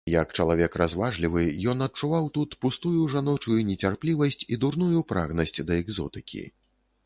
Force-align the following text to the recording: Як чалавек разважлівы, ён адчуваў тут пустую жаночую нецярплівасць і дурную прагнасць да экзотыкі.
Як 0.11 0.31
чалавек 0.43 0.77
разважлівы, 0.81 1.43
ён 1.73 1.85
адчуваў 1.87 2.31
тут 2.39 2.57
пустую 2.67 3.03
жаночую 3.13 3.59
нецярплівасць 3.69 4.41
і 4.53 4.61
дурную 4.67 4.99
прагнасць 5.15 5.59
да 5.73 5.83
экзотыкі. 5.83 6.43